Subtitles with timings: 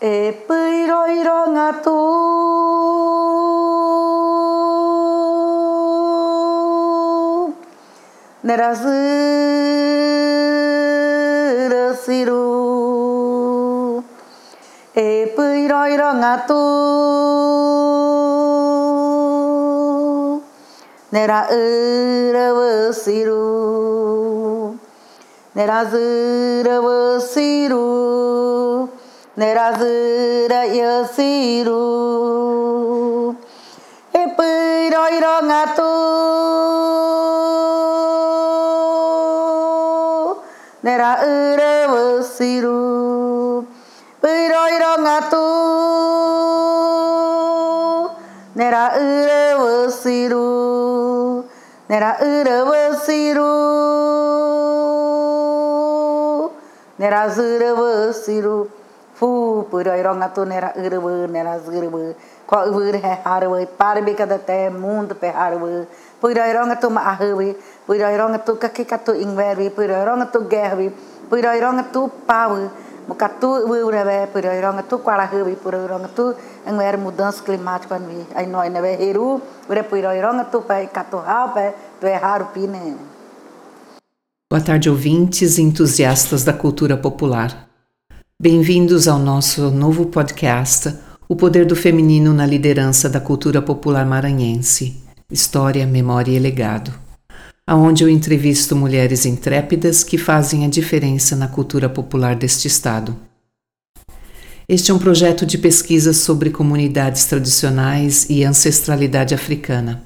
[0.00, 1.96] e piroironga tu.
[8.42, 9.04] Nerasira
[12.02, 12.44] siru
[14.96, 16.60] e piroironga tu.
[21.12, 24.78] Nera ira siru
[25.56, 26.80] Nerazira
[27.20, 28.09] siru
[29.40, 31.84] nerazirayasiru.
[34.22, 35.92] Epiroirongatu
[40.86, 42.78] neraurevasiru
[44.22, 45.46] piroirongatu
[48.60, 50.46] neraurevasiru
[51.90, 53.52] neraurevasiru
[57.00, 58.79] nerazirevasiru nera
[59.20, 60.98] tu nera ira
[61.28, 61.88] nera zira
[62.46, 65.86] ko ur he harwe parbe kada te mundo pe harwe
[66.22, 67.54] piroironga tu ma ahwe
[67.86, 70.90] piroironga tu kakika tu ingwerwi piroironga tu gerwi
[71.30, 72.62] piroironga tu pawe
[73.08, 76.34] Mukatu ure piroironga tu kwala hwi piroironga tu
[76.68, 81.74] ngwer mudança climática ni ai noi ne heru ure piroironga tu pai katu hau pai
[82.00, 82.96] tu é raro pine.
[84.52, 87.69] Boa tarde, ouvintes entusiastas da cultura popular.
[88.42, 90.94] Bem-vindos ao nosso novo podcast,
[91.28, 94.96] O Poder do Feminino na Liderança da Cultura Popular Maranhense
[95.30, 96.90] História, Memória e Legado
[97.66, 103.14] aonde eu entrevisto mulheres intrépidas que fazem a diferença na cultura popular deste estado.
[104.66, 110.02] Este é um projeto de pesquisa sobre comunidades tradicionais e ancestralidade africana.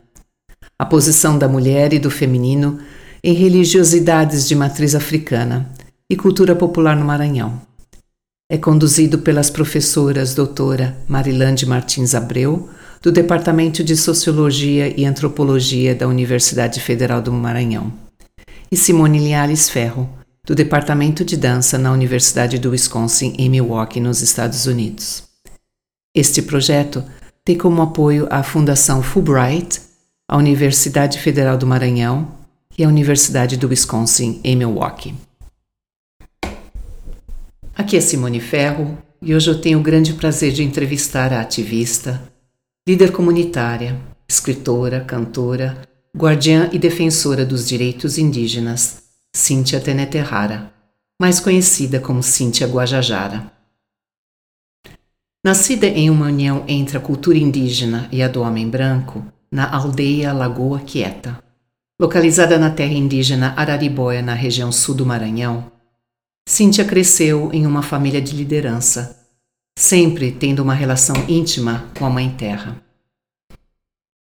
[0.78, 2.80] A posição da mulher e do feminino
[3.22, 5.70] em religiosidades de matriz africana
[6.10, 7.73] e cultura popular no Maranhão.
[8.50, 12.68] É conduzido pelas professoras doutora Marilande Martins Abreu,
[13.00, 17.90] do Departamento de Sociologia e Antropologia da Universidade Federal do Maranhão,
[18.70, 20.06] e Simone Linhares Ferro,
[20.44, 25.22] do Departamento de Dança na Universidade do Wisconsin, em Milwaukee, nos Estados Unidos.
[26.14, 27.02] Este projeto
[27.42, 29.80] tem como apoio a Fundação Fulbright,
[30.28, 32.28] a Universidade Federal do Maranhão
[32.76, 35.14] e a Universidade do Wisconsin, em Milwaukee.
[37.76, 42.22] Aqui é Simone Ferro e hoje eu tenho o grande prazer de entrevistar a ativista,
[42.86, 45.82] líder comunitária, escritora, cantora,
[46.16, 49.02] guardiã e defensora dos direitos indígenas,
[49.34, 50.72] Cíntia Teneterrara,
[51.20, 53.50] mais conhecida como Cíntia Guajajara.
[55.44, 60.32] Nascida em uma união entre a cultura indígena e a do homem branco, na aldeia
[60.32, 61.42] Lagoa Quieta,
[62.00, 65.73] localizada na terra indígena Araribóia, na região sul do Maranhão,
[66.46, 69.24] Cíntia cresceu em uma família de liderança
[69.76, 72.80] sempre tendo uma relação íntima com a Mãe Terra.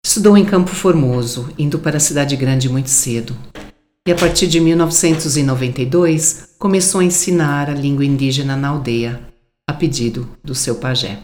[0.06, 3.38] Estudou em Campo Formoso, indo para a cidade grande muito cedo,
[4.08, 9.22] e a partir de 1992 começou a ensinar a língua indígena na aldeia,
[9.68, 11.24] a pedido do seu pajé.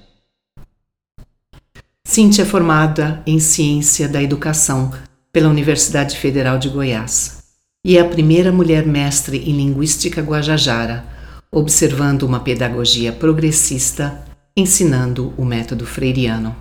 [2.05, 4.91] Cíntia é formada em Ciência da Educação
[5.31, 7.38] pela Universidade Federal de Goiás
[7.85, 11.19] e é a primeira mulher mestre em Linguística Guajajara
[11.51, 14.23] observando uma pedagogia progressista,
[14.56, 16.56] ensinando o método freiriano.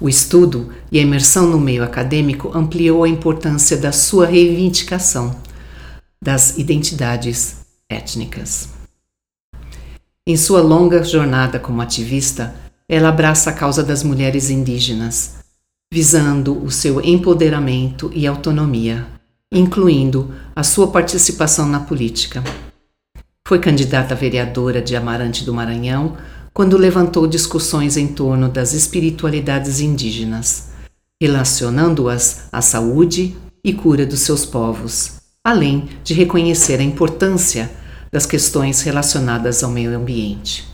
[0.00, 5.36] O estudo e a imersão no meio acadêmico ampliou a importância da sua reivindicação
[6.22, 8.68] das identidades étnicas.
[10.26, 12.54] Em sua longa jornada como ativista,
[12.88, 15.34] ela abraça a causa das mulheres indígenas,
[15.92, 19.06] visando o seu empoderamento e autonomia,
[19.52, 22.42] incluindo a sua participação na política.
[23.46, 26.16] Foi candidata vereadora de Amarante do Maranhão
[26.54, 30.70] quando levantou discussões em torno das espiritualidades indígenas,
[31.20, 37.70] relacionando-as à saúde e cura dos seus povos, além de reconhecer a importância
[38.10, 40.66] das questões relacionadas ao meio ambiente.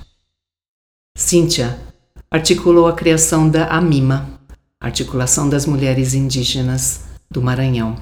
[1.16, 1.78] Cíntia
[2.30, 4.38] articulou a criação da AMIMA,
[4.80, 7.96] Articulação das Mulheres Indígenas do Maranhão,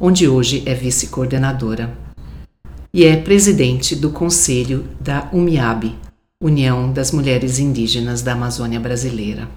[0.00, 1.96] onde hoje é vice-coordenadora
[2.92, 5.96] e é presidente do Conselho da UMIAB,
[6.40, 9.48] União das Mulheres Indígenas da Amazônia Brasileira.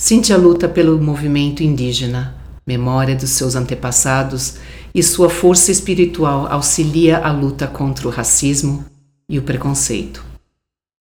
[0.00, 2.36] Cíntia luta pelo movimento indígena,
[2.66, 4.56] memória dos seus antepassados
[4.94, 8.84] e sua força espiritual auxilia a luta contra o racismo
[9.28, 10.24] e o preconceito.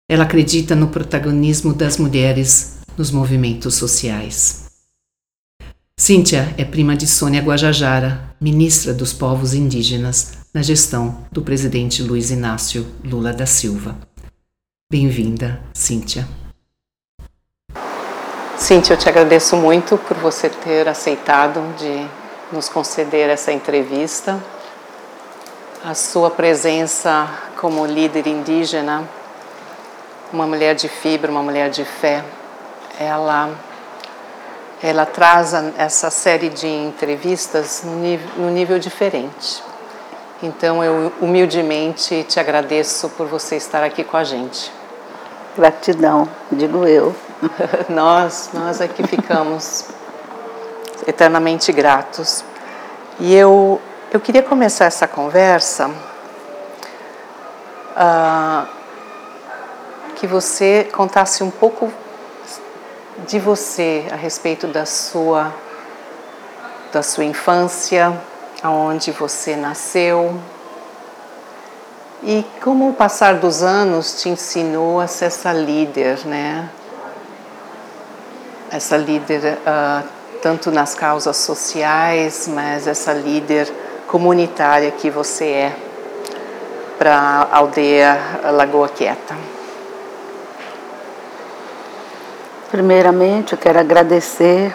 [0.08, 4.63] Ela acredita no protagonismo das mulheres nos movimentos sociais.
[5.96, 12.32] Cíntia é prima de Sônia Guajajara, ministra dos povos indígenas na gestão do presidente Luiz
[12.32, 13.96] Inácio Lula da Silva.
[14.90, 16.26] Bem-vinda, Cíntia.
[18.58, 22.08] Cíntia, eu te agradeço muito por você ter aceitado de
[22.52, 24.42] nos conceder essa entrevista.
[25.84, 29.08] A sua presença como líder indígena,
[30.32, 32.24] uma mulher de fibra, uma mulher de fé,
[32.98, 33.48] ela
[34.86, 39.62] ela traz essa série de entrevistas no nível, nível diferente.
[40.42, 44.70] Então eu humildemente te agradeço por você estar aqui com a gente.
[45.56, 47.16] Gratidão, digo eu.
[47.88, 49.86] nós, nós aqui ficamos
[51.06, 52.44] eternamente gratos.
[53.18, 53.80] E eu,
[54.12, 55.88] eu queria começar essa conversa
[57.96, 58.68] uh,
[60.14, 61.90] que você contasse um pouco
[63.26, 65.52] de você a respeito da sua
[66.92, 68.16] da sua infância,
[68.62, 70.38] aonde você nasceu
[72.26, 76.70] e como o passar dos anos te ensinou a ser essa líder, né?
[78.70, 80.08] Essa líder uh,
[80.40, 83.70] tanto nas causas sociais, mas essa líder
[84.06, 85.76] comunitária que você é
[86.96, 88.18] para a aldeia
[88.52, 89.36] Lagoa Quieta.
[92.74, 94.74] Primeiramente, eu quero agradecer,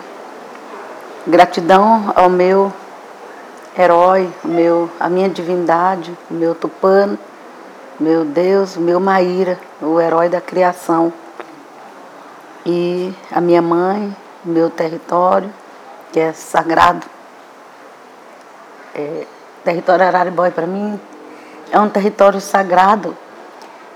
[1.28, 2.72] gratidão ao meu
[3.78, 7.20] herói, meu, a minha divindade, o meu tupano,
[8.00, 11.12] meu Deus, o meu Maíra, o herói da criação.
[12.66, 14.16] E a minha mãe,
[14.46, 15.54] meu território,
[16.14, 17.06] que é sagrado.
[18.96, 19.28] É,
[19.66, 20.98] território Araribói para mim
[21.70, 23.14] é um território sagrado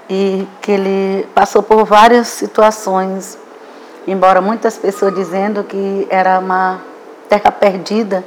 [0.09, 3.41] e que ele passou por várias situações
[4.07, 6.81] embora muitas pessoas dizendo que era uma
[7.29, 8.23] terra perdida,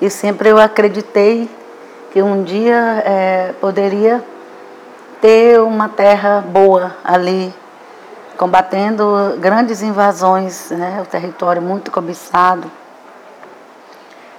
[0.00, 1.48] e sempre eu acreditei
[2.12, 4.22] que um dia é, poderia
[5.20, 7.52] ter uma terra boa ali,
[8.36, 12.70] combatendo grandes invasões, né, o território muito cobiçado.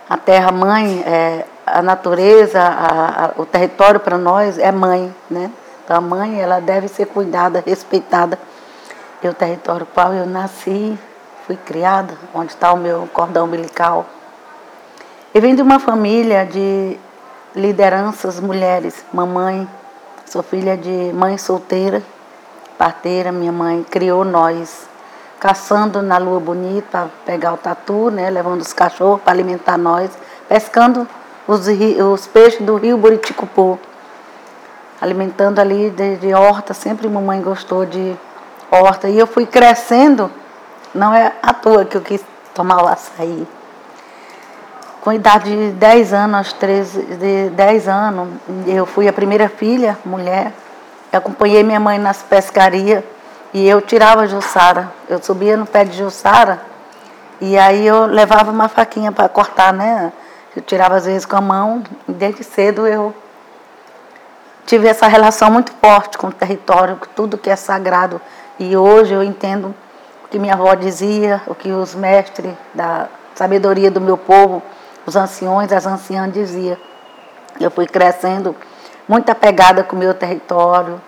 [0.10, 5.52] A terra mãe, é, a natureza, a, a, o território para nós é mãe, né?
[5.84, 8.40] Então a mãe ela deve ser cuidada, respeitada
[9.24, 10.98] e o território qual eu nasci,
[11.46, 14.06] fui criada, onde está o meu cordão umbilical.
[15.34, 16.98] Eu venho de uma família de
[17.56, 19.68] lideranças mulheres, mamãe,
[20.26, 22.04] sou filha de mãe solteira,
[22.78, 24.88] parteira, minha mãe criou nós,
[25.40, 30.12] caçando na lua bonita pegar o tatu, né, levando os cachorros para alimentar nós,
[30.48, 31.08] pescando
[31.48, 33.80] os, os peixes do rio Buriticupu,
[35.00, 38.16] alimentando ali de, de horta, sempre mamãe gostou de
[38.72, 39.10] horta.
[39.10, 40.32] E eu fui crescendo,
[40.94, 42.24] não é à toa que eu quis
[42.54, 43.48] tomar o açaí.
[45.02, 48.30] Com idade de 10 anos, aos 13, de 10 anos,
[48.66, 50.52] eu fui a primeira filha, mulher.
[51.12, 53.04] Eu acompanhei minha mãe nas pescarias
[53.54, 54.92] e eu tirava Jussara.
[55.08, 56.62] Eu subia no pé de Jussara
[57.40, 60.12] e aí eu levava uma faquinha para cortar, né?
[60.56, 63.14] Eu tirava às vezes com a mão desde cedo eu
[64.68, 68.20] tive essa relação muito forte com o território, com tudo que é sagrado
[68.60, 69.74] e hoje eu entendo
[70.26, 74.62] o que minha avó dizia, o que os mestres da sabedoria do meu povo,
[75.06, 76.78] os anciões, as anciãs diziam.
[77.60, 78.56] Eu fui crescendo
[79.08, 81.02] muito apegada com o meu território.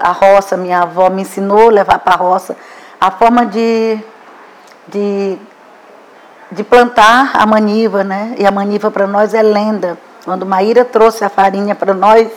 [0.00, 2.56] A roça, minha avó me ensinou a levar para a roça.
[3.00, 3.98] A forma de,
[4.86, 5.38] de,
[6.52, 8.34] de plantar a maniva, né?
[8.38, 9.98] E a maniva para nós é lenda.
[10.24, 12.30] Quando Maíra trouxe a farinha para nós,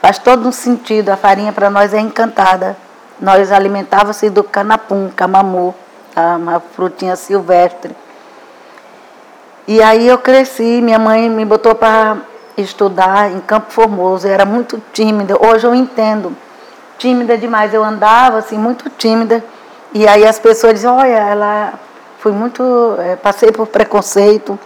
[0.00, 1.10] faz todo um sentido.
[1.10, 2.76] A farinha para nós é encantada.
[3.24, 5.74] Nós alimentávamos do canapum, camamu,
[6.14, 7.96] uma frutinha silvestre.
[9.66, 12.18] E aí eu cresci, minha mãe me botou para
[12.54, 15.38] estudar em Campo Formoso, eu era muito tímida.
[15.42, 16.36] Hoje eu entendo,
[16.98, 17.72] tímida demais.
[17.72, 19.42] Eu andava assim, muito tímida.
[19.94, 21.72] E aí as pessoas diziam, olha, ela
[22.18, 22.62] fui muito.
[22.98, 24.58] É, passei por preconceito,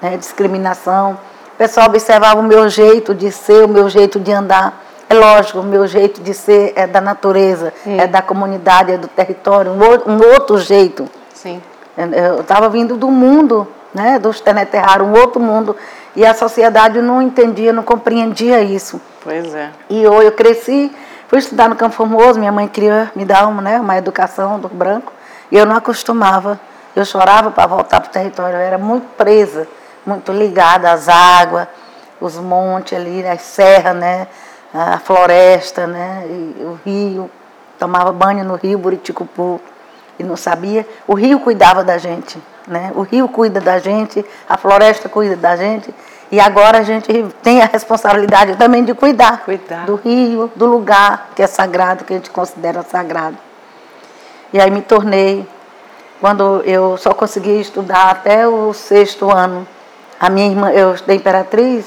[0.00, 1.16] né, discriminação.
[1.54, 4.82] O pessoal observava o meu jeito de ser, o meu jeito de andar.
[5.12, 8.00] É lógico, o meu jeito de ser é da natureza, Sim.
[8.00, 11.06] é da comunidade, é do território, um, outro jeito.
[11.34, 11.60] Sim.
[11.94, 15.76] Eu estava vindo do mundo, né, dos Teneterrar, um outro mundo,
[16.16, 18.98] e a sociedade não entendia, não compreendia isso.
[19.22, 19.68] Pois é.
[19.90, 20.90] E eu, eu cresci,
[21.28, 24.68] fui estudar no Campo Formoso, minha mãe queria me dar uma, né, uma educação do
[24.68, 25.12] branco,
[25.50, 26.58] e eu não acostumava.
[26.96, 29.68] Eu chorava para voltar para o território, eu era muito presa,
[30.06, 31.68] muito ligada às águas,
[32.18, 34.26] os montes ali, as serras, né?
[34.72, 36.24] A floresta, né?
[36.26, 37.30] E o rio,
[37.78, 39.60] tomava banho no rio Buriticupu
[40.18, 40.86] e não sabia.
[41.06, 42.92] O rio cuidava da gente, né?
[42.94, 45.92] O rio cuida da gente, a floresta cuida da gente
[46.30, 47.12] E agora a gente
[47.42, 49.84] tem a responsabilidade também de cuidar, Cuidar.
[49.84, 53.36] do rio, do lugar que é sagrado, que a gente considera sagrado.
[54.50, 55.46] E aí me tornei,
[56.22, 59.68] quando eu só consegui estudar até o sexto ano,
[60.18, 61.84] a minha irmã, eu estudei Imperatriz,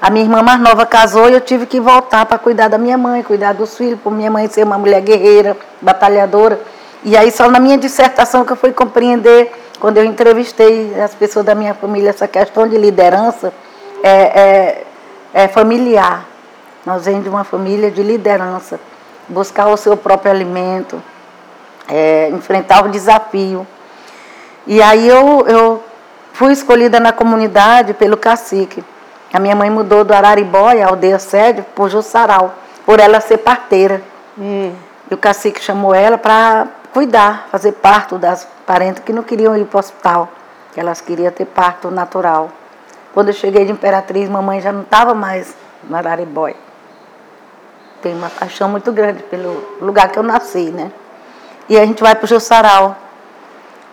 [0.00, 2.96] a minha irmã mais nova casou e eu tive que voltar para cuidar da minha
[2.96, 6.60] mãe, cuidar dos filhos, por minha mãe ser uma mulher guerreira, batalhadora.
[7.02, 9.50] E aí só na minha dissertação que eu fui compreender,
[9.80, 13.52] quando eu entrevistei as pessoas da minha família, essa questão de liderança
[14.02, 14.84] é, é,
[15.34, 16.26] é familiar.
[16.86, 18.78] Nós vemos de uma família de liderança,
[19.28, 21.02] buscar o seu próprio alimento,
[21.88, 23.66] é, enfrentar o desafio.
[24.64, 25.84] E aí eu, eu
[26.32, 28.84] fui escolhida na comunidade pelo cacique.
[29.32, 32.54] A minha mãe mudou do Araribóia, aldeia sede, por Jussaral,
[32.86, 34.02] por ela ser parteira.
[34.38, 34.72] Hum.
[35.10, 39.64] E o cacique chamou ela para cuidar, fazer parto das parentes que não queriam ir
[39.66, 40.28] para o hospital,
[40.72, 42.50] que elas queriam ter parto natural.
[43.12, 45.54] Quando eu cheguei de Imperatriz, mamãe já não estava mais
[45.84, 46.56] no Araribóia.
[48.00, 50.90] Tenho uma paixão muito grande pelo lugar que eu nasci, né?
[51.68, 52.96] E a gente vai para o Jussaral.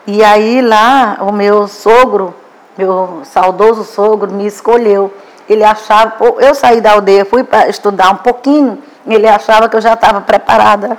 [0.07, 2.33] E aí lá o meu sogro,
[2.77, 5.11] meu saudoso sogro, me escolheu.
[5.47, 9.81] Ele achava, eu saí da aldeia, fui para estudar um pouquinho, ele achava que eu
[9.81, 10.97] já estava preparada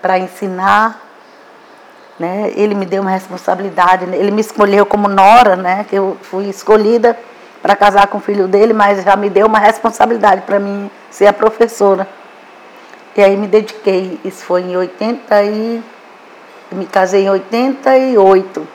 [0.00, 1.02] para ensinar.
[2.18, 2.52] Né?
[2.54, 5.84] Ele me deu uma responsabilidade, ele me escolheu como nora, né?
[5.88, 7.18] que eu fui escolhida
[7.60, 11.26] para casar com o filho dele, mas já me deu uma responsabilidade para mim ser
[11.26, 12.06] a professora.
[13.16, 15.82] E aí me dediquei, isso foi em 80 e
[16.70, 18.68] me casei em 88.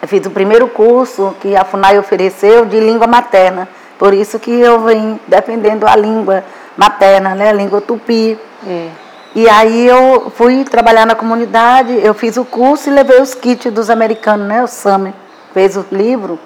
[0.00, 3.68] Eu fiz o primeiro curso que a FUNAI ofereceu de língua materna.
[3.98, 6.44] Por isso que eu venho defendendo a língua
[6.76, 7.50] materna, né?
[7.50, 8.38] a língua tupi.
[8.66, 8.90] Hum.
[9.34, 13.70] E aí eu fui trabalhar na comunidade, eu fiz o curso e levei os kits
[13.70, 14.62] dos americanos, né?
[14.62, 15.14] O SAME,
[15.52, 16.38] fez o livro.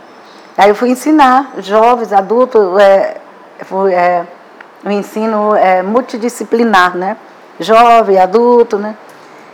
[0.59, 3.19] Aí eu fui ensinar jovens, adultos, é,
[3.64, 4.26] fui, é,
[4.85, 7.16] o ensino é, multidisciplinar, né?
[7.61, 8.97] Jovem, adulto, né?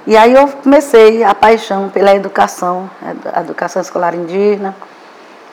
[0.06, 2.88] E aí eu comecei a paixão pela educação,
[3.34, 4.74] a educação escolar indígena.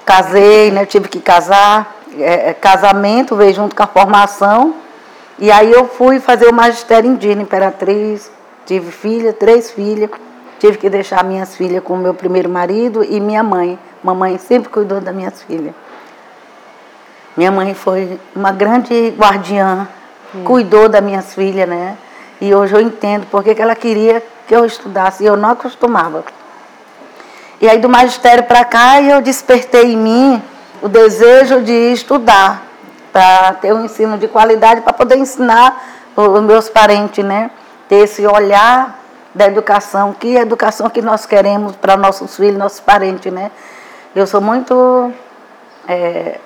[0.05, 0.85] Casei, né?
[0.85, 1.95] Tive que casar.
[2.17, 4.75] É, é, casamento veio junto com a formação.
[5.39, 8.31] E aí eu fui fazer o magistério indígena, imperatriz.
[8.65, 10.09] Tive filha, três filhas.
[10.59, 13.77] Tive que deixar minhas filhas com o meu primeiro marido e minha mãe.
[14.03, 15.73] Mamãe sempre cuidou das minhas filhas.
[17.35, 19.87] Minha mãe foi uma grande guardiã,
[20.33, 20.43] hum.
[20.43, 21.97] cuidou das minhas filhas, né?
[22.39, 26.23] E hoje eu entendo porque que ela queria que eu estudasse e eu não acostumava.
[27.59, 30.43] E aí do magistério para cá eu despertei em mim
[30.83, 32.61] o desejo de estudar,
[33.11, 35.81] para ter um ensino de qualidade, para poder ensinar
[36.15, 37.49] os meus parentes, né?
[37.87, 38.99] Ter esse olhar
[39.33, 43.49] da educação, que educação que nós queremos para nossos filhos, nossos parentes, né?
[44.13, 45.11] Eu sou muito
[45.87, 46.37] é,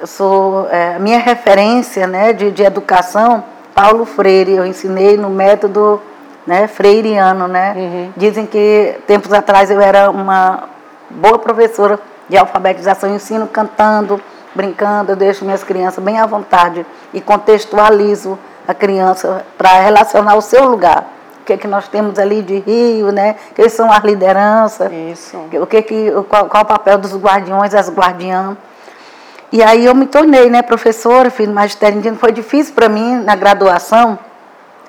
[0.00, 6.00] eu sou é, minha referência né, de, de educação, Paulo Freire, eu ensinei no método
[6.46, 7.46] né, freiriano.
[7.46, 7.74] Né?
[7.76, 8.12] Uhum.
[8.16, 10.64] Dizem que tempos atrás eu era uma
[11.10, 14.20] boa professora de alfabetização, eu ensino cantando,
[14.54, 20.40] brincando, eu deixo minhas crianças bem à vontade e contextualizo a criança para relacionar o
[20.40, 21.12] seu lugar.
[21.40, 23.36] O que, é que nós temos ali de rio, né?
[23.54, 24.90] Quem são as lideranças?
[24.92, 25.36] Isso.
[25.60, 28.56] O que, que qual, qual o papel dos guardiões, as guardiãs?
[29.52, 33.36] E aí eu me tornei né, professora, fiz magistério indígena, foi difícil para mim na
[33.36, 34.18] graduação,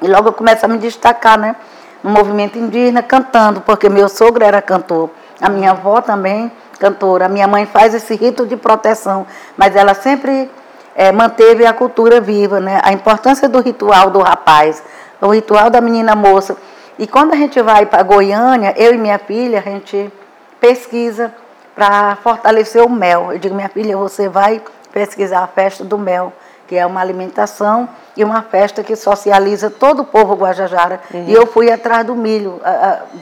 [0.01, 1.55] e logo eu começo a me destacar né,
[2.03, 7.47] no movimento indígena cantando, porque meu sogro era cantor, a minha avó também cantora, minha
[7.47, 10.49] mãe faz esse rito de proteção, mas ela sempre
[10.95, 14.83] é, manteve a cultura viva, né, a importância do ritual do rapaz,
[15.21, 16.55] o ritual da menina moça.
[16.99, 20.11] E quando a gente vai para Goiânia, eu e minha filha, a gente
[20.59, 21.33] pesquisa
[21.75, 23.31] para fortalecer o mel.
[23.31, 26.33] Eu digo, minha filha, você vai pesquisar a festa do mel,
[26.67, 30.99] que é uma alimentação e uma festa que socializa todo o povo guajajara.
[31.13, 31.25] Uhum.
[31.27, 32.59] E eu fui atrás do milho,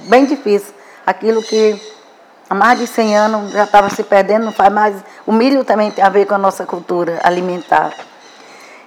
[0.08, 0.74] bem difícil.
[1.06, 1.80] Aquilo que
[2.50, 4.96] há mais de 100 anos já estava se perdendo, não faz mais.
[5.26, 7.92] O milho também tem a ver com a nossa cultura alimentar.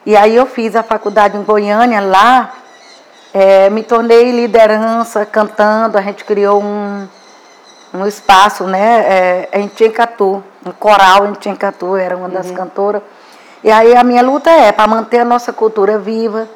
[0.07, 2.55] E aí eu fiz a faculdade em Goiânia, lá
[3.35, 7.07] é, me tornei liderança cantando, a gente criou um,
[7.93, 12.55] um espaço, né, é, em Tincatu, um coral em Tincatu, era uma das uhum.
[12.55, 13.03] cantoras.
[13.63, 16.49] E aí a minha luta é para manter a nossa cultura viva,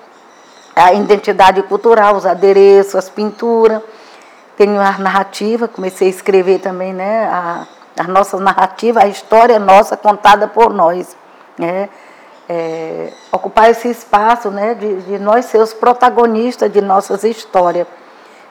[0.75, 3.83] a identidade cultural, os adereços, as pinturas.
[4.57, 7.67] Tenho a narrativa, comecei a escrever também, né, a,
[7.99, 11.17] a nossa narrativa, a história nossa contada por nós,
[11.59, 11.89] né.
[12.49, 17.87] É, ocupar esse espaço, né, de, de nós ser os protagonistas de nossas histórias.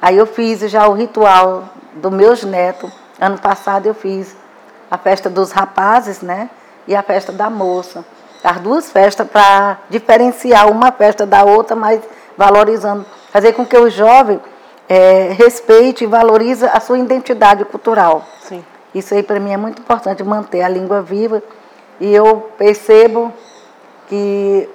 [0.01, 2.91] Aí eu fiz já o ritual dos meus netos.
[3.19, 4.35] Ano passado eu fiz
[4.89, 6.49] a festa dos rapazes, né?
[6.87, 8.03] e a festa da moça.
[8.43, 12.01] As duas festas para diferenciar uma festa da outra, mas
[12.37, 14.39] valorizando, fazer com que o jovem
[14.91, 18.25] é, respeite e valorize a sua identidade cultural.
[18.41, 18.61] Sim.
[18.93, 21.41] Isso aí para mim é muito importante, manter a língua viva.
[21.97, 23.31] E eu percebo
[24.09, 24.67] que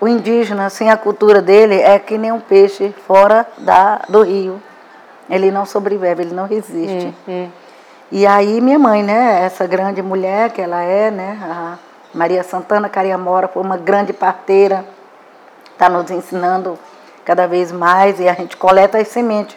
[0.00, 4.62] o indígena, sem a cultura dele, é que nem um peixe fora da, do rio.
[5.28, 7.12] Ele não sobrevive, ele não resiste.
[7.26, 7.48] Hum, hum.
[8.12, 11.78] E aí minha mãe, né, essa grande mulher que ela é, né, a
[12.14, 14.84] Maria Santana Cariamora, foi uma grande parteira,
[15.72, 16.78] está nos ensinando
[17.26, 19.56] cada vez mais e a gente coleta as sementes.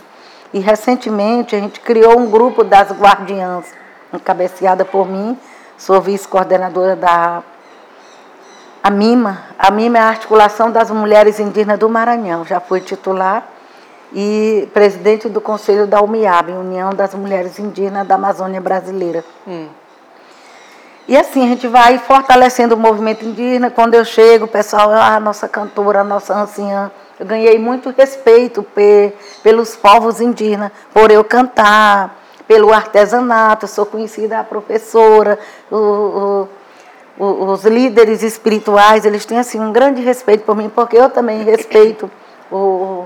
[0.52, 3.66] E recentemente a gente criou um grupo das guardiãs,
[4.12, 5.38] encabeçada por mim,
[5.78, 7.44] sou vice-coordenadora da
[8.82, 9.44] a MIMA.
[9.60, 13.48] A MIMA é a Articulação das Mulheres Indígenas do Maranhão, já fui titular
[14.12, 19.24] e presidente do Conselho da UMIAB, União das Mulheres Indígenas da Amazônia Brasileira.
[19.48, 19.68] Hum.
[21.08, 23.72] E assim, a gente vai fortalecendo o movimento indígena.
[23.72, 26.92] Quando eu chego, o pessoal, ah, a nossa cantora, a nossa anciã.
[27.20, 33.66] Eu ganhei muito respeito pe, pelos povos indígenas, por eu cantar, pelo artesanato.
[33.66, 35.38] Eu sou conhecida a professora,
[35.70, 36.48] o,
[37.20, 41.44] o, os líderes espirituais, eles têm assim um grande respeito por mim, porque eu também
[41.44, 42.10] respeito
[42.52, 43.06] o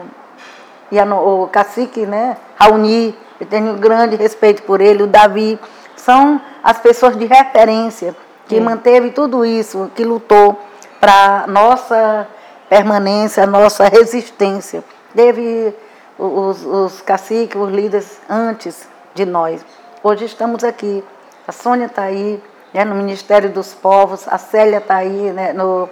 [1.01, 5.59] o cacique, né, Raoni, eu tenho um grande respeito por ele, o Davi,
[5.95, 8.15] são as pessoas de referência
[8.47, 8.61] que Sim.
[8.61, 10.59] manteve tudo isso, que lutou
[10.99, 12.27] para nossa
[12.73, 14.83] permanência, nossa resistência.
[15.15, 15.75] Teve
[16.17, 19.63] os, os caciques, os líderes antes de nós.
[20.01, 21.03] Hoje estamos aqui.
[21.47, 22.41] A Sônia está aí,
[22.73, 25.87] né, no Ministério dos Povos, a Célia está aí né, no,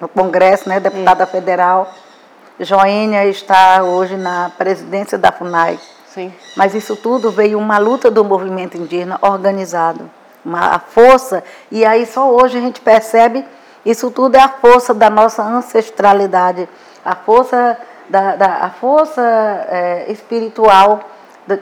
[0.00, 1.32] no Congresso, né, deputada Sim.
[1.32, 1.92] federal.
[2.60, 5.80] Joênia está hoje na presidência da FUNAI.
[6.14, 6.32] Sim.
[6.56, 10.08] Mas isso tudo veio uma luta do movimento indígena organizado,
[10.44, 11.42] uma força.
[11.72, 13.44] E aí só hoje a gente percebe
[13.90, 16.68] isso tudo é a força da nossa ancestralidade,
[17.02, 21.00] a força da, da a força é, espiritual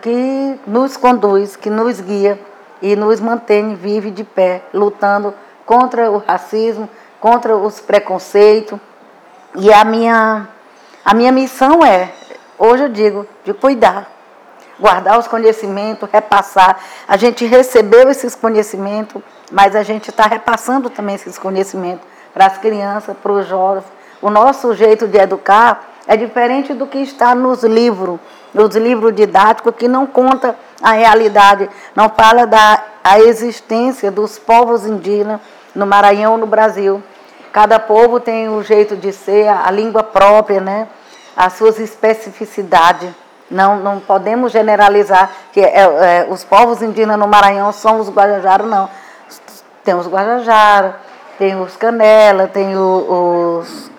[0.03, 2.37] que nos conduz, que nos guia
[2.83, 5.33] e nos mantém vive de pé, lutando
[5.65, 8.77] contra o racismo, contra os preconceitos.
[9.55, 10.49] E a minha
[11.05, 12.11] a minha missão é,
[12.59, 14.11] hoje eu digo, de cuidar,
[14.81, 16.81] guardar os conhecimentos, repassar.
[17.07, 22.59] A gente recebeu esses conhecimentos, mas a gente está repassando também esses conhecimentos para as
[22.59, 23.85] crianças, para os jovens.
[24.21, 28.21] O nosso jeito de educar é diferente do que está nos livros,
[28.53, 34.85] nos livros didáticos, que não conta a realidade, não fala da a existência dos povos
[34.85, 35.41] indígenas
[35.75, 37.03] no Maranhão, no Brasil.
[37.55, 40.89] Cada povo tem o jeito de ser, a língua própria, né?
[41.35, 43.09] as suas especificidades.
[43.51, 48.67] Não, não podemos generalizar que é, é, os povos indígenas no Maranhão são os Guajajaras,
[48.67, 48.91] não.
[49.83, 50.07] Tem os
[51.39, 53.91] tem os Canela, tem os,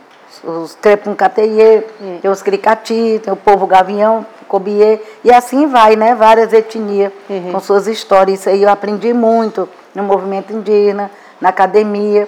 [0.44, 2.20] os Crepuncateye, hum.
[2.22, 6.16] tem os Cricati, tem o povo Gavião, Cobiê, e assim vai, né?
[6.16, 7.52] Várias etnias uhum.
[7.52, 8.40] com suas histórias.
[8.40, 12.28] Isso aí eu aprendi muito no movimento indígena, na academia.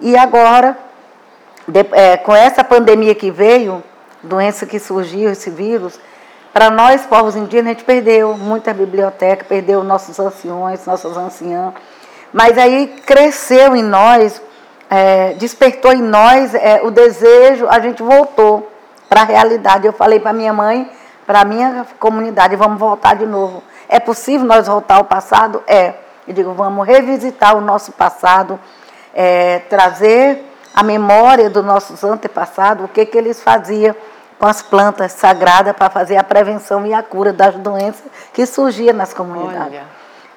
[0.00, 0.76] E agora,
[1.68, 3.82] de, é, com essa pandemia que veio,
[4.22, 6.00] doença que surgiu, esse vírus,
[6.52, 11.74] para nós, povos indígenas, a gente perdeu muita biblioteca, perdeu nossos anciões, nossas anciãs.
[12.32, 14.40] Mas aí cresceu em nós,
[14.88, 18.70] é, despertou em nós é, o desejo, a gente voltou
[19.08, 19.86] para a realidade.
[19.86, 20.90] Eu falei para minha mãe,
[21.26, 23.62] para a minha comunidade, vamos voltar de novo.
[23.88, 25.62] É possível nós voltar ao passado?
[25.66, 25.94] É.
[26.26, 28.60] Eu digo, vamos revisitar o nosso passado,
[29.12, 33.94] é, trazer a memória dos nossos antepassados, o que, que eles faziam
[34.38, 38.94] com as plantas sagradas para fazer a prevenção e a cura das doenças que surgiam
[38.94, 39.74] nas comunidades.
[39.74, 39.84] Olha.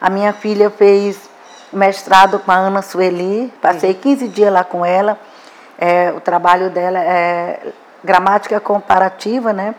[0.02, 1.30] A minha filha fez
[1.74, 5.18] mestrado com a Ana Sueli, passei 15 dias lá com ela.
[5.78, 7.60] É, o trabalho dela é
[8.04, 9.76] gramática comparativa, né?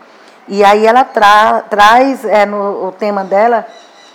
[0.47, 3.65] E aí ela tra traz é, no o tema dela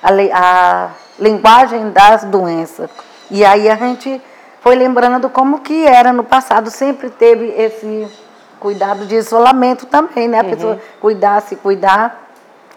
[0.03, 2.91] a, a linguagem das doenças.
[3.31, 4.21] E aí a gente
[4.61, 8.09] foi lembrando como que era no passado, sempre teve esse
[8.59, 10.41] cuidado de isolamento também, né?
[10.41, 10.51] A uhum.
[10.51, 12.29] pessoa cuidar, se cuidar.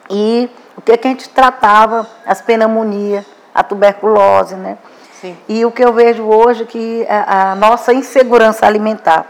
[0.10, 2.08] E o que, que a gente tratava?
[2.26, 4.78] As pneumonias, a tuberculose, né?
[5.24, 5.38] Sim.
[5.48, 9.26] E o que eu vejo hoje que a, a nossa insegurança alimentar.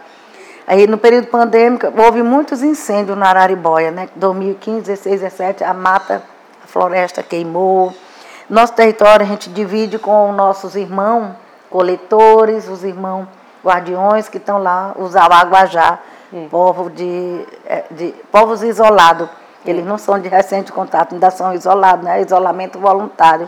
[0.65, 4.10] Aí no período pandêmico houve muitos incêndios na Araribóia, né?
[4.15, 6.23] 2015, 16, 17, a mata,
[6.63, 7.93] a floresta queimou.
[8.49, 11.36] Nosso território a gente divide com nossos irmãos
[11.69, 13.27] coletores, os irmãos
[13.63, 15.99] guardiões que estão lá, os Aguajá,
[16.34, 16.47] hum.
[16.49, 19.29] povo de, é, de, povos isolados.
[19.63, 22.19] Eles não são de recente contato, ainda são isolados, né?
[22.19, 23.47] isolamento voluntário.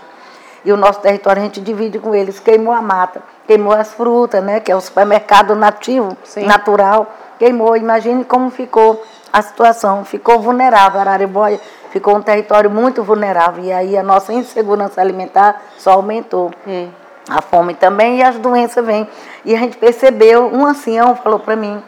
[0.66, 3.22] E o nosso território a gente divide com eles, queimou a mata.
[3.46, 4.60] queimou as frutas, né?
[4.60, 6.46] Que é o supermercado nativo, Sim.
[6.46, 7.06] natural.
[7.38, 7.78] Queimou.
[7.78, 10.04] Imagine como ficou a situação.
[10.04, 11.00] Ficou vulnerável.
[11.00, 11.60] Araribóia
[11.92, 13.64] ficou um território muito vulnerável.
[13.64, 16.52] E aí a nossa insegurança alimentar só aumentou.
[16.66, 16.90] Hum.
[17.30, 19.08] A fome também e as doenças vêm.
[19.44, 21.82] E a gente percebeu, um ancião falou para mim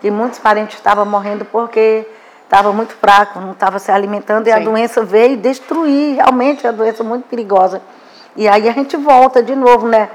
[0.00, 2.06] que muitos parentes estavam morrendo porque
[2.44, 6.76] estava muito fraco, não estava se alimentando e a doença veio destruir, realmente é uma
[6.76, 7.80] doença muito perigosa.
[8.36, 10.08] E aí a gente volta de novo, né?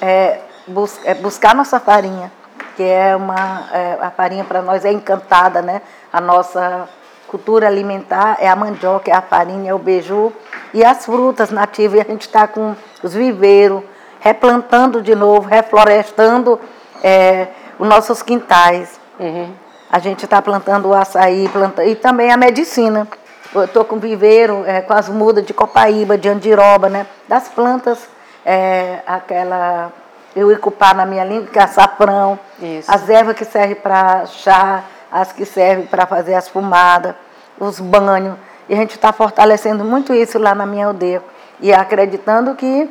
[0.00, 2.30] É, bus é buscar nossa farinha,
[2.76, 5.80] que é uma é, a farinha para nós é encantada, né?
[6.12, 6.88] A nossa
[7.28, 10.32] cultura alimentar é a mandioca, é a farinha, é o beiju
[10.74, 11.98] e as frutas nativas.
[11.98, 13.82] E a gente está com os viveiros,
[14.20, 16.60] replantando de novo, reflorestando
[17.02, 19.00] é, os nossos quintais.
[19.18, 19.50] Uhum.
[19.90, 23.08] A gente está plantando o açaí planta, e também a medicina.
[23.54, 27.06] Eu estou com viveiro, é, com as mudas de copaíba, de andiroba, né?
[27.28, 27.98] Das plantas,
[28.46, 29.92] é, aquela.
[30.34, 32.38] Eu icupá na minha língua, que é açafrão.
[32.58, 32.90] Isso.
[32.90, 37.14] As ervas que servem para chá, as que servem para fazer as pomadas,
[37.60, 38.36] os banhos.
[38.70, 41.22] E a gente está fortalecendo muito isso lá na minha aldeia.
[41.60, 42.88] E acreditando que,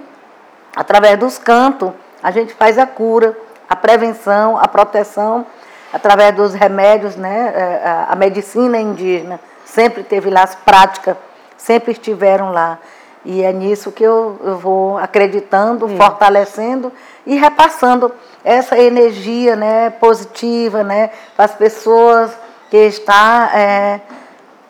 [0.76, 3.36] através dos cantos, a gente faz a cura,
[3.68, 5.44] a prevenção, a proteção,
[5.92, 7.52] através dos remédios, né?
[7.56, 9.40] é, A medicina indígena
[9.72, 11.16] sempre teve lá as práticas,
[11.58, 12.78] sempre estiveram lá.
[13.24, 16.92] E é nisso que eu, eu vou acreditando, fortalecendo
[17.26, 18.12] e repassando
[18.44, 22.32] essa energia né, positiva né, para as pessoas
[22.70, 24.02] que estão é,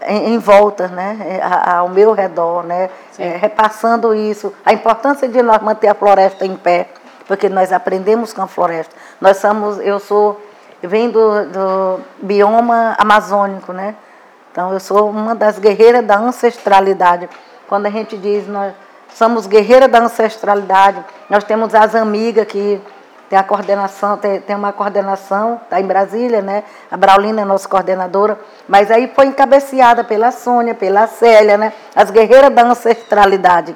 [0.05, 5.41] em, em volta, né, é, ao meu redor, né, é, repassando isso, a importância de
[5.41, 6.89] nós manter a floresta em pé,
[7.25, 8.93] porque nós aprendemos com a floresta.
[9.21, 10.41] Nós somos, eu sou,
[10.83, 13.95] eu venho do, do bioma amazônico, né,
[14.51, 17.29] então eu sou uma das guerreiras da ancestralidade.
[17.67, 18.73] Quando a gente diz nós
[19.13, 22.81] somos guerreiras da ancestralidade, nós temos as amigas que
[23.29, 26.65] tem a coordenação, tem, tem uma coordenação, está em Brasília, né?
[26.91, 28.37] A Braulina é nossa coordenadora,
[28.67, 31.71] mas aí foi encabeceada pela Sônia, pela Célia, né?
[31.95, 33.73] As guerreiras da ancestralidade.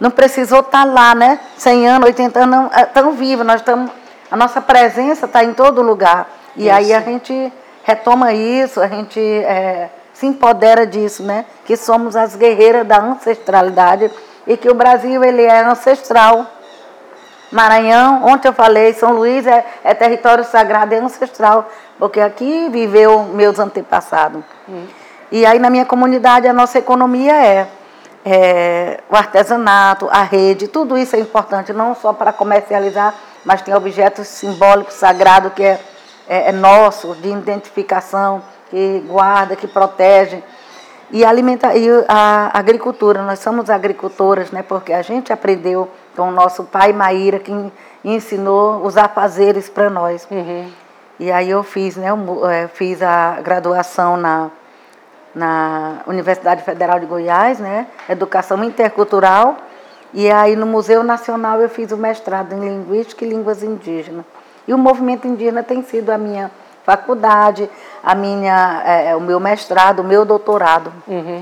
[0.00, 1.38] Não precisou estar lá, né?
[1.58, 3.88] 100 anos, 80 anos, não, estão vivos, nós estamos,
[4.28, 6.28] a nossa presença está em todo lugar.
[6.56, 7.52] E aí a gente
[7.90, 11.44] retoma isso, a gente é, se empodera disso, né?
[11.64, 14.10] Que somos as guerreiras da ancestralidade
[14.46, 16.46] e que o Brasil ele é ancestral.
[17.50, 23.24] Maranhão, ontem eu falei, São Luís é, é território sagrado, é ancestral, porque aqui viveu
[23.24, 24.44] meus antepassados.
[25.32, 27.66] E aí na minha comunidade a nossa economia é,
[28.24, 33.74] é o artesanato, a rede, tudo isso é importante, não só para comercializar, mas tem
[33.74, 35.80] objetos simbólicos, sagrados, que é,
[36.30, 38.40] é, é nosso, de identificação,
[38.70, 40.40] que guarda, que protege.
[41.10, 46.30] E, alimenta, e a agricultura, nós somos agricultoras, né, porque a gente aprendeu com o
[46.30, 47.72] nosso pai Maíra, que en-
[48.04, 50.28] ensinou os afazeres para nós.
[51.18, 54.50] E aí eu fiz, né, eu eh, fiz a graduação na,
[55.34, 59.56] na Universidade Federal de Goiás, né, Educação Intercultural,
[60.14, 64.24] e aí no Museu Nacional eu fiz o mestrado em Linguística e Línguas Indígenas.
[64.70, 66.48] E o movimento indígena tem sido a minha
[66.84, 67.68] faculdade,
[68.04, 70.92] a minha, eh, o meu mestrado, o meu doutorado.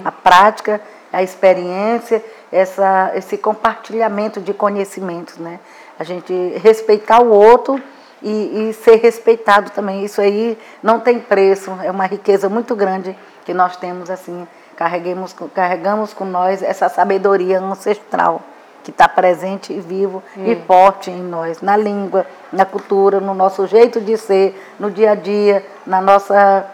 [0.02, 0.80] A prática,
[1.12, 5.60] a experiência, essa, esse compartilhamento de conhecimentos, né?
[5.98, 7.78] A gente respeitar o outro
[8.22, 10.02] e, e ser respeitado também.
[10.06, 13.14] Isso aí não tem preço, é uma riqueza muito grande
[13.44, 14.48] que nós temos assim.
[14.74, 18.40] Carreguemos, carregamos com nós essa sabedoria ancestral
[18.88, 23.66] que está presente e vivo e forte em nós, na língua, na cultura, no nosso
[23.66, 26.64] jeito de ser, no dia a dia, na nossa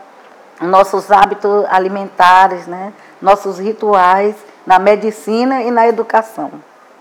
[0.61, 2.93] nossos hábitos alimentares, né?
[3.21, 6.53] nossos rituais, na medicina e na educação.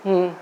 [0.04, 0.32] Hum.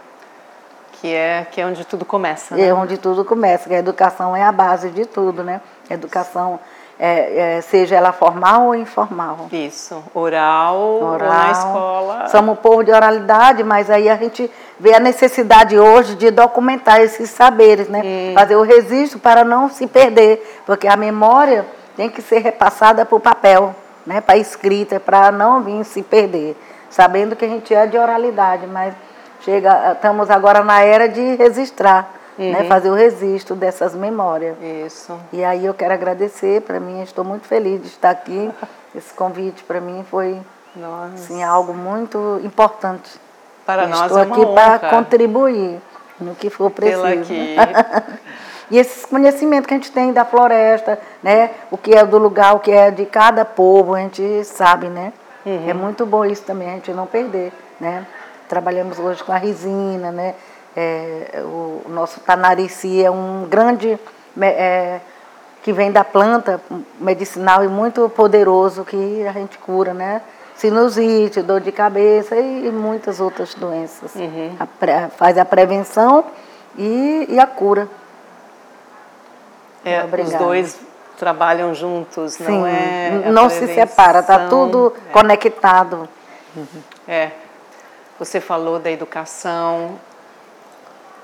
[0.93, 2.57] Que é, que é onde tudo começa.
[2.57, 2.69] Né?
[2.69, 5.61] É onde tudo começa, que a educação é a base de tudo, né?
[5.91, 6.59] Educação,
[7.05, 9.49] é, é, seja ela formal ou informal.
[9.51, 10.01] Isso.
[10.15, 12.29] Oral, ou na escola.
[12.29, 17.01] Somos um povo de oralidade, mas aí a gente vê a necessidade hoje de documentar
[17.01, 18.33] esses saberes, né?
[18.35, 23.17] Fazer o registro para não se perder, porque a memória tem que ser repassada para
[23.17, 23.75] o papel,
[24.07, 24.21] né?
[24.21, 26.57] Para escrita, para não vir se perder.
[26.89, 28.95] Sabendo que a gente é de oralidade, mas
[29.41, 32.09] chega, estamos agora na era de registrar,
[32.39, 32.65] né?
[32.65, 34.57] Fazer o registro dessas memórias.
[34.87, 35.19] Isso.
[35.33, 38.51] E aí eu quero agradecer, para mim, estou muito feliz de estar aqui.
[38.95, 40.39] Esse convite para mim foi
[40.77, 41.15] Nossa.
[41.15, 43.11] assim, algo muito importante.
[43.65, 45.81] Para Eu nós estou é aqui para contribuir
[46.21, 47.03] no que for preciso.
[47.03, 47.57] Tê-la aqui.
[48.71, 51.51] e esses conhecimentos que a gente tem da floresta, né?
[51.71, 55.13] O que é do lugar, o que é de cada povo, a gente sabe, né?
[55.45, 55.69] Uhum.
[55.69, 58.07] É muito bom isso também, a gente não perder, né?
[58.49, 60.35] Trabalhamos hoje com a resina, né?
[60.77, 63.99] É, o nosso tanarici é um grande
[64.41, 65.01] é,
[65.63, 66.61] que vem da planta
[66.99, 70.23] medicinal e muito poderoso que a gente cura, né?
[70.57, 74.15] Sinusite, dor de cabeça e, e muitas outras doenças.
[74.15, 74.57] Uhum.
[74.59, 76.25] A faz a prevenção
[76.77, 77.89] e, e a cura.
[79.85, 80.81] É, os dois
[81.19, 83.31] trabalham juntos, Sim, não é?
[83.31, 85.13] Não se separa, está tudo é.
[85.13, 86.09] conectado.
[86.57, 86.83] Uhum.
[87.07, 87.31] É.
[88.19, 89.99] Você falou da educação.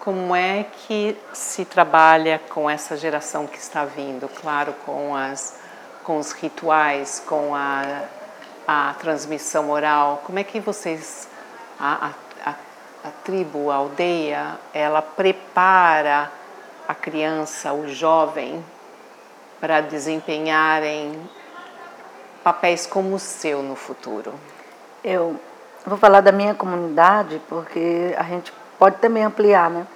[0.01, 4.29] Como é que se trabalha com essa geração que está vindo?
[4.29, 5.59] Claro, com, as,
[6.05, 8.05] com os rituais, com a,
[8.67, 10.23] a transmissão oral.
[10.25, 11.29] Como é que vocês,
[11.81, 12.13] a,
[12.45, 12.55] a,
[13.05, 16.31] a tribo, a aldeia, ela prepara
[16.87, 18.65] a criança, o jovem,
[19.61, 21.29] para desempenharem
[22.45, 24.33] papéis como o seu no futuro?
[25.03, 25.39] Eu
[25.85, 29.87] vou falar da minha comunidade, porque a gente pode também ampliar, né?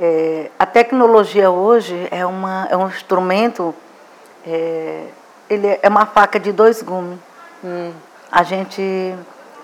[0.00, 3.74] É, a tecnologia hoje é, uma, é um instrumento,
[4.46, 5.04] é,
[5.48, 7.18] ele é uma faca de dois gumes.
[7.62, 7.92] Hum.
[8.30, 9.14] A gente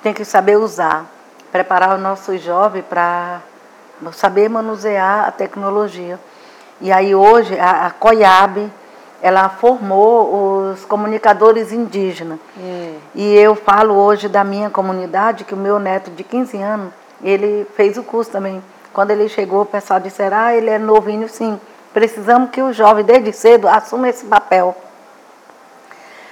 [0.03, 1.07] tem que saber usar,
[1.51, 3.41] preparar o nosso jovem para
[4.13, 6.21] saber manusear a tecnologia.
[6.81, 8.71] E aí hoje a, a COIAB,
[9.21, 12.39] ela formou os comunicadores indígenas.
[12.57, 12.97] Hum.
[13.15, 16.93] E eu falo hoje da minha comunidade, que o meu neto de 15 anos,
[17.23, 18.63] ele fez o curso também.
[18.93, 21.61] Quando ele chegou, o pessoal disse, ah, ele é novinho, sim.
[21.93, 24.77] Precisamos que o jovem, desde cedo, assuma esse papel.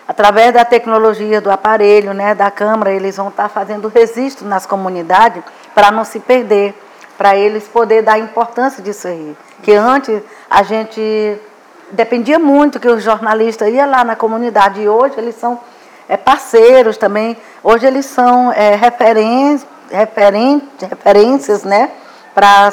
[0.09, 5.43] Através da tecnologia do aparelho, né, da câmara, eles vão estar fazendo registro nas comunidades
[5.75, 6.75] para não se perder,
[7.19, 9.37] para eles poder dar importância disso aí.
[9.63, 11.41] Que antes a gente
[11.91, 15.59] dependia muito que os jornalistas iam lá na comunidade e hoje eles são
[16.09, 17.37] é, parceiros também.
[17.63, 21.91] Hoje eles são é, referen referências né,
[22.35, 22.73] para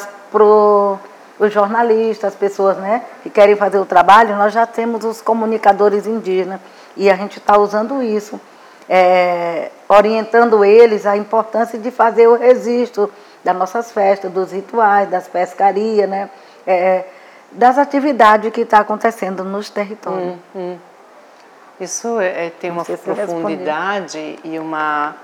[1.40, 4.36] os jornalistas, as pessoas né, que querem fazer o trabalho.
[4.36, 6.60] Nós já temos os comunicadores indígenas
[6.96, 8.40] e a gente está usando isso,
[8.90, 13.12] é, orientando eles a importância de fazer o registro
[13.44, 16.30] das nossas festas, dos rituais, das pescarias, né?
[16.66, 17.04] É,
[17.52, 20.34] das atividades que está acontecendo nos territórios.
[20.56, 20.78] Hum, hum.
[21.80, 25.23] Isso é, é tem uma profundidade e uma um,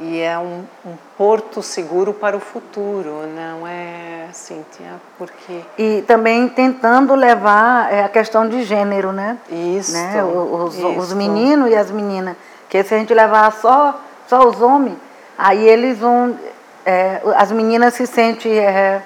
[0.00, 4.94] e é um, um, porto seguro para o futuro, não é, Cíntia?
[5.16, 9.38] Porque e também tentando levar é, a questão de gênero, né?
[9.48, 9.92] Isso.
[9.92, 10.24] Né?
[10.24, 10.88] Os, isso.
[10.88, 12.36] os meninos e as meninas,
[12.68, 14.98] que se a gente levar só só os homens,
[15.38, 16.36] aí eles vão
[16.84, 19.02] é, as meninas se sentem é,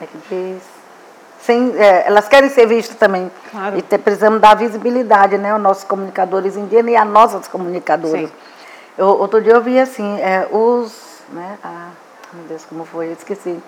[0.00, 0.62] é que diz?
[1.42, 3.30] Sem, é, elas querem ser vistas também.
[3.50, 3.76] Claro.
[3.76, 5.54] E te, precisamos dar visibilidade, né?
[5.54, 8.30] Os nossos comunicadores indígenas e as nossas comunicadoras.
[8.96, 10.92] Eu, outro dia eu vi assim, é, os.
[11.30, 11.88] Né, ah,
[12.32, 13.08] meu Deus, como foi?
[13.08, 13.60] Eu esqueci.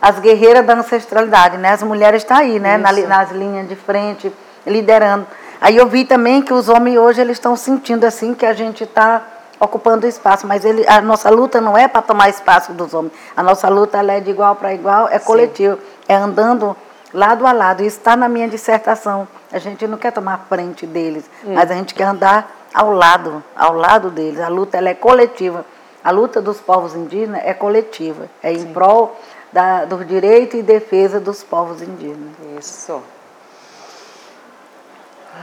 [0.00, 1.70] As guerreiras da ancestralidade, né?
[1.72, 2.76] As mulheres estão tá aí, né?
[2.76, 4.32] Na, nas linhas de frente,
[4.66, 5.26] liderando.
[5.60, 8.82] Aí eu vi também que os homens hoje eles estão sentindo assim que a gente
[8.82, 9.22] está
[9.60, 13.12] ocupando espaço, mas ele, a nossa luta não é para tomar espaço dos homens.
[13.36, 16.76] A nossa luta é de igual para igual, é coletivo, é andando
[17.12, 17.82] lado a lado.
[17.82, 19.26] Isso está na minha dissertação.
[19.50, 21.54] A gente não quer tomar frente deles, hum.
[21.54, 24.40] mas a gente quer andar ao lado, ao lado deles.
[24.40, 25.64] A luta ela é coletiva.
[26.04, 29.16] A luta dos povos indígenas é coletiva, é em prol
[29.52, 32.32] da, do direito e defesa dos povos indígenas.
[32.58, 33.00] Isso.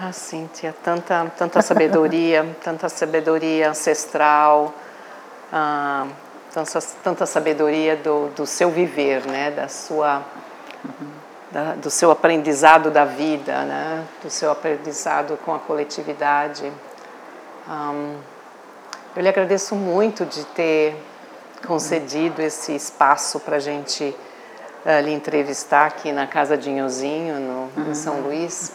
[0.02, 4.74] Ah, Cíntia, tanta, tanta sabedoria, tanta sabedoria ancestral,
[5.52, 6.08] ah,
[6.54, 9.52] tanta, tanta sabedoria do, do seu viver, né?
[9.52, 10.22] da sua,
[11.52, 14.06] da, do seu aprendizado da vida, né?
[14.24, 16.72] do seu aprendizado com a coletividade.
[17.68, 18.18] Um,
[19.16, 20.96] eu lhe agradeço muito de ter
[21.66, 24.16] concedido esse espaço para a gente
[24.86, 28.72] uh, lhe entrevistar aqui na Casa de Inhozinho, no, em São Luís.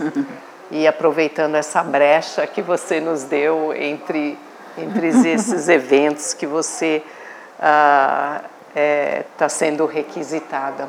[0.70, 4.38] e aproveitando essa brecha que você nos deu entre,
[4.76, 7.02] entre esses eventos que você
[7.56, 10.88] está uh, é, sendo requisitada.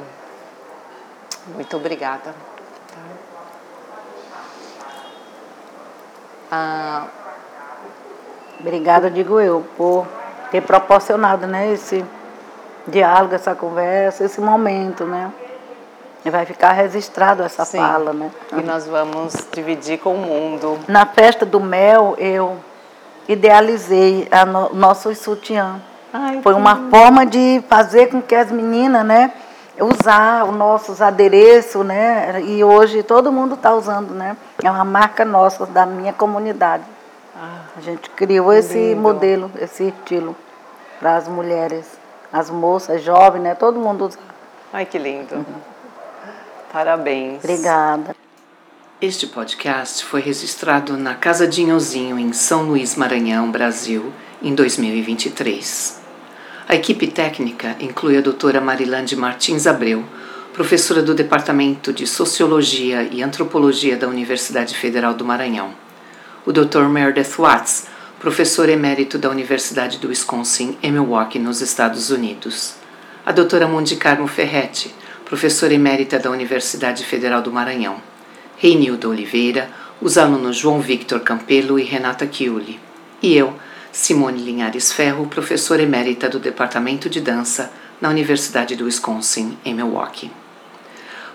[1.54, 2.34] Muito obrigada.
[6.52, 7.06] Ah,
[8.60, 10.08] obrigada, digo eu, por
[10.52, 12.04] ter proporcionado né, esse
[12.88, 15.32] diálogo, essa conversa, esse momento, né?
[16.24, 17.78] E vai ficar registrado essa Sim.
[17.78, 18.32] fala, né?
[18.58, 20.80] E nós vamos dividir com o mundo.
[20.88, 22.58] Na festa do mel, eu
[23.28, 25.80] idealizei a no, nosso sutiã.
[26.12, 26.90] Ai, Foi uma lindo.
[26.90, 29.32] forma de fazer com que as meninas, né,
[29.80, 32.42] usar os nossos adereços, né?
[32.42, 34.38] E hoje todo mundo está usando, né?
[34.64, 36.84] É uma marca nossa da minha comunidade.
[37.36, 39.02] Ah, a gente criou esse lindo.
[39.02, 40.36] modelo, esse estilo.
[41.00, 41.86] para as mulheres,
[42.32, 43.56] as moças jovens, né?
[43.56, 44.20] Todo mundo usar.
[44.72, 45.36] Ai, que lindo.
[45.36, 45.44] Uhum.
[46.72, 47.44] Parabéns.
[47.44, 48.16] Obrigada.
[49.02, 54.12] Este podcast foi registrado na Casa Dinhozinho, em São Luís, Maranhão, Brasil,
[54.42, 56.05] em 2023.
[56.67, 60.04] A equipe técnica inclui a doutora Marilande Martins Abreu,
[60.51, 65.75] professora do Departamento de Sociologia e Antropologia da Universidade Federal do Maranhão,
[66.43, 66.86] o Dr.
[66.89, 67.86] Meredith Watts,
[68.19, 72.73] professor emérito da Universidade do Wisconsin em Milwaukee, nos Estados Unidos,
[73.23, 74.91] a doutora Mundi Carmo Ferretti,
[75.23, 78.01] professora emérita da Universidade Federal do Maranhão,
[78.58, 79.69] Reinildo Oliveira,
[80.01, 82.80] os alunos João Victor Campelo e Renata Chiuli,
[83.21, 83.54] e eu,
[83.96, 90.30] Simone Linhares Ferro, professora emérita do Departamento de Dança na Universidade do Wisconsin, em Milwaukee.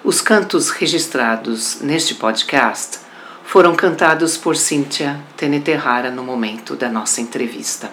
[0.05, 2.99] Os cantos registrados neste podcast
[3.44, 7.90] foram cantados por Cíntia Teneterrara no momento da nossa entrevista.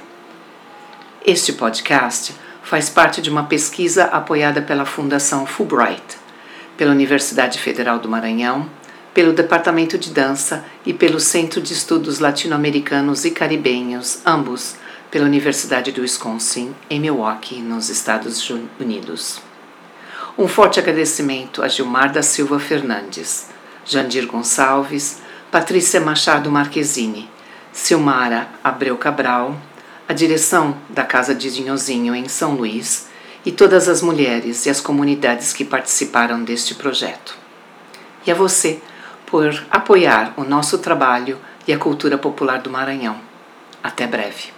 [1.26, 6.18] Este podcast faz parte de uma pesquisa apoiada pela Fundação Fulbright,
[6.76, 8.70] pela Universidade Federal do Maranhão
[9.18, 14.76] pelo Departamento de Dança e pelo Centro de Estudos Latino-Americanos e Caribenhos, ambos
[15.10, 18.48] pela Universidade do Wisconsin, em Milwaukee, nos Estados
[18.80, 19.42] Unidos.
[20.38, 23.48] Um forte agradecimento a Gilmar da Silva Fernandes,
[23.84, 25.18] Jandir Gonçalves,
[25.50, 27.28] Patrícia Machado Marquezine,
[27.74, 29.60] Silmara Abreu Cabral,
[30.08, 33.08] a direção da Casa de Dinhozinho em São Luís
[33.44, 37.36] e todas as mulheres e as comunidades que participaram deste projeto.
[38.24, 38.80] E a você,
[39.30, 41.38] por apoiar o nosso trabalho
[41.68, 43.18] e a cultura popular do Maranhão.
[43.84, 44.56] Até breve.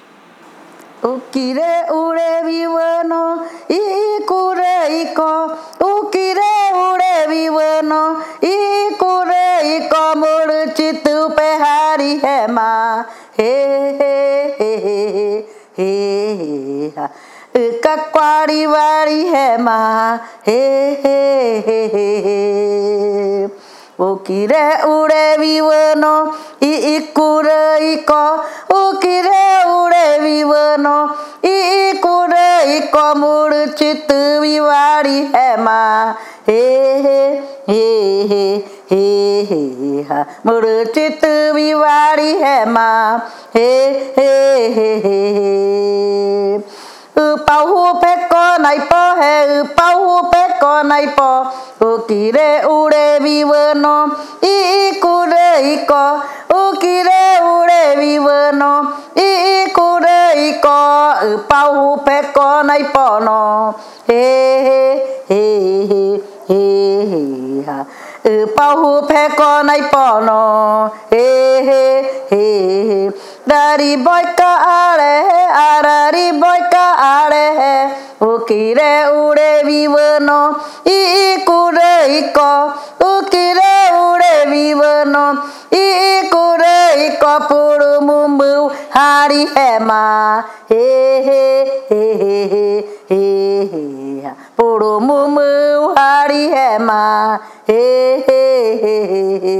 [1.01, 5.31] Ukire ure vivano i kure iko
[5.79, 13.05] ukire ure vivano i kure iko mur chitu pehari hai ma
[13.37, 13.53] he
[13.99, 14.15] he
[14.59, 15.45] he he
[15.77, 17.07] he ha
[17.81, 20.59] kakwari wari hai ma he
[21.03, 21.17] he
[21.65, 23.49] he he
[24.07, 26.13] ukire ure vivano
[26.61, 27.61] i ikure
[27.93, 28.23] iko
[28.81, 29.45] ukire
[29.79, 30.97] ure vivano
[31.43, 31.55] i
[31.91, 34.07] ikure iko mur chit
[34.43, 35.79] vivari hai ma
[36.47, 36.61] he
[37.05, 37.19] he
[37.67, 37.83] he
[38.31, 38.43] he
[39.49, 40.63] he he ha mur
[40.95, 41.21] chit
[41.57, 42.87] vivari hai ma
[43.57, 43.69] he
[44.17, 44.31] he
[45.05, 45.19] he
[47.29, 49.33] he pau hu pe ko nai po he
[49.79, 51.29] pau hu pe ko nai po
[51.87, 53.95] ukire ure vivano
[54.51, 54.55] i
[55.03, 56.03] kure iko
[56.59, 58.71] ukire ure vivano
[59.25, 59.29] i
[59.77, 60.77] kure iko
[61.51, 63.39] pau hu pe ko nai po no
[64.07, 64.23] he
[64.65, 64.79] he
[65.29, 65.43] he
[66.49, 66.63] he
[72.89, 73.01] he
[73.49, 75.13] dari boy ka are
[75.65, 77.45] arari boy ka are
[78.29, 80.41] ukire ure vivano
[80.85, 80.99] i
[81.33, 82.51] ikure iko
[83.11, 83.73] ukire
[84.05, 85.25] ure vivano
[85.81, 85.85] i
[86.19, 88.51] ikure iko puru mumbu
[88.97, 90.03] hari hema
[90.69, 90.85] he
[91.27, 91.43] he
[91.89, 92.35] he he
[93.09, 93.23] he
[93.73, 93.83] he
[94.57, 95.49] puru mumbu
[95.97, 97.03] hari hema
[97.67, 97.83] he
[98.27, 98.41] he
[98.83, 99.57] he he he